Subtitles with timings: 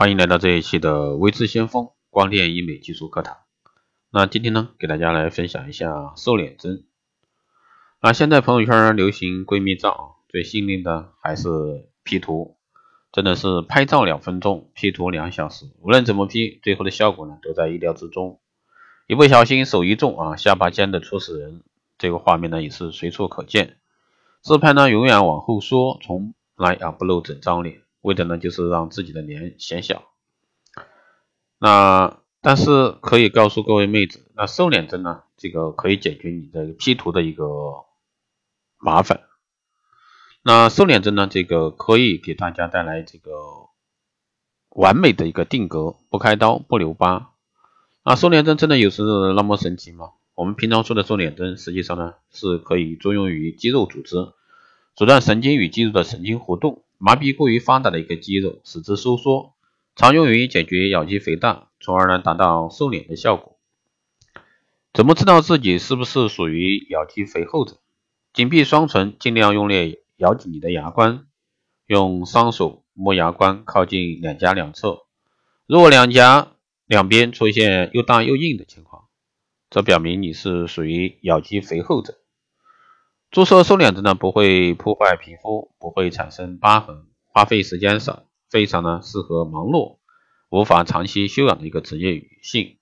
[0.00, 3.38] 欢迎来到这一期的微智先锋光电医美技术课堂。
[4.12, 6.84] 那今天呢，给大家来分享一下瘦脸针。
[8.00, 11.48] 那现在朋友圈流行闺蜜照，最幸运的还是
[12.04, 12.58] P 图，
[13.10, 18.38] 真的是拍照两分钟，P 图两小时，无论怎么 P，最后的效果呢都在意料之中。
[19.08, 21.64] 一不小心手一重啊，下巴尖的戳死人，
[21.98, 23.78] 这个画面呢也是随处可见。
[24.42, 27.82] 自拍呢永远往后缩，从来啊不露整张脸。
[28.00, 30.04] 为的呢，就是让自己的脸显小。
[31.58, 37.44] 那但是可以告诉各位妹子，那瘦脸针呢，这个可以解决你的 P 图的一个
[38.78, 39.22] 麻烦。
[40.42, 43.32] 那瘦脸针呢，这个可以给大家带来这个
[44.70, 47.32] 完美的一个定格，不开刀，不留疤。
[48.04, 49.02] 那瘦脸针真的有时
[49.34, 50.12] 那么神奇吗？
[50.34, 54.16] 我们平常说的瘦脸针，实际上呢，是可以作用于肌肉组织，
[54.98, 56.82] 阻断神经与肌肉的神经活动。
[56.98, 59.54] 麻痹过于发达的一个肌肉，使之收缩，
[59.94, 63.56] 常用于解决咬肌肥大，从而呢达到瘦脸的效果。
[64.92, 67.76] 怎么知道自己是不是属于咬肌肥厚者？
[68.32, 71.26] 紧闭双唇，尽量用力咬紧你的牙关，
[71.86, 75.02] 用双手摸牙关，靠近两颊两侧。
[75.68, 79.04] 如果两颊两边出现又大又硬的情况，
[79.70, 82.18] 则表明你是属于咬肌肥厚者。
[83.30, 89.98] 注射瘦脸针呢，不会破坏皮肤，不会产生疤痕，花费时间少，非常呢适合忙碌、
[90.48, 92.78] 无法长期休养的一个职业女性。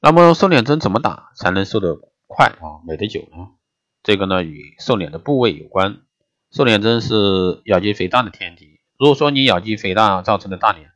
[0.00, 3.48] 那么瘦脸针怎么打才能瘦得快啊、美得久呢？
[4.02, 6.02] 这个呢与瘦脸的部位有关。
[6.50, 10.90] 瘦脸针是咬肌肥大的天敌，如果说你咬肌肥大造成的大脸，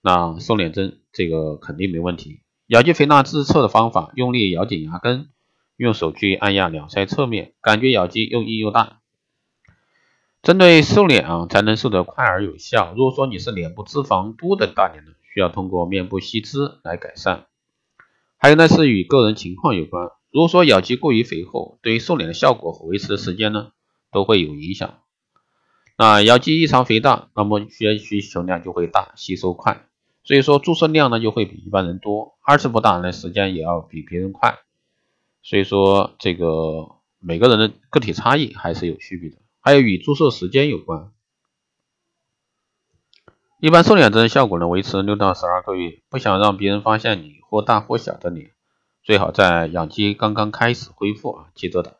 [0.00, 2.42] 那瘦脸针这个肯定没问题。
[2.68, 5.28] 咬肌肥大自测的方法，用力咬紧牙根。
[5.82, 9.00] 用手去按压两腮侧面，感觉咬肌又硬又大。
[10.40, 12.94] 针对瘦脸啊，才能瘦得快而有效。
[12.96, 17.46] 如果说你是脸部脂肪多的大脸呢，需要通过面部吸脂来改善。
[18.36, 20.10] 还有呢，是与个人情况有关。
[20.30, 23.72] 如果说咬肌过于肥厚，对于瘦脸的效果和维持的时间呢，
[24.12, 25.00] 都会有影响。
[25.98, 29.84] 那咬肌异常肥大，那么需要需求量就会大，吸收快，
[30.22, 32.34] 所以说注射量呢就会比一般人多。
[32.40, 34.58] 二次不打呢，时间也要比别人快。
[35.42, 41.10] 所以说，这个每个人的个体差异还是有区别的，还有与注射时间有关。
[43.60, 48.50] 一般瘦脸针效果呢维持六到十二个月，不想让别人发现你或大或小的脸，
[49.04, 51.98] 最好在养肌刚刚开始恢复啊，记得的。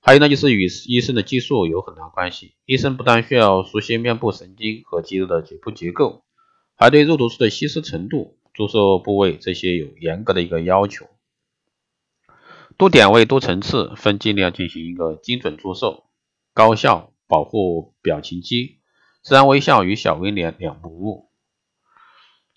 [0.00, 6.24] 还有呢，就是与医生的技术有很大关系，医生不但需要熟悉面部神经和肌肉的局部结构，
[6.74, 11.06] 还对肉毒素的稀释程度、注射部位这些有严格的一个要求。
[12.80, 16.04] 多点位、多层次，分剂量进行一个精准注射，
[16.54, 18.78] 高效保护表情肌，
[19.20, 21.28] 自然微笑与小 V 脸两不误。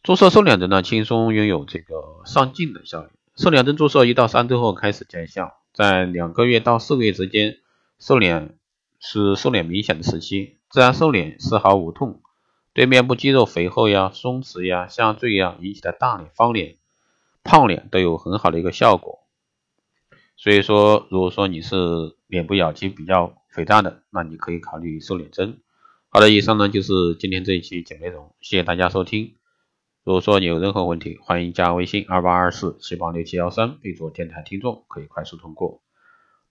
[0.02, 3.10] 注射瘦脸针呢，轻松拥有这个上镜的效应。
[3.36, 7.58] 瘦脸针注射一到三周后开始见效，在两个月到四个月之间，
[8.00, 8.58] 瘦脸
[9.02, 10.60] 是瘦脸明显的时期。
[10.70, 12.22] 自然瘦脸丝毫无痛，
[12.74, 16.78] 对面部肌肉肥厚呀、松弛呀、下坠呀引起的大脸、方脸、
[17.44, 19.20] 胖脸都有很好的一个效果。
[20.44, 21.78] 所以说，如果说你是
[22.28, 25.62] 脸部咬肌比较肥大的，那你可以考虑瘦脸针。
[26.10, 29.36] 好的，以上呢就是今天这一期讲内容，谢谢大家收听。
[30.04, 35.82] 如果说你有任何问题，欢迎加微信二八二四七八六七幺三，备注电台听众，可以快速通过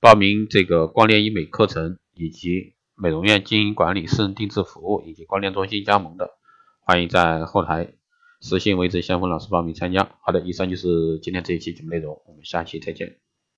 [0.00, 6.30] 报名这个光电医美课程，以及美容院经营管理、私人定制服务以及光电中心加盟的，
[6.80, 7.92] 欢迎在后台
[8.40, 10.16] 私信为这相锋老师报名参加。
[10.22, 13.18] 好的，以上就是今天这一期节目内容，我们下期再见。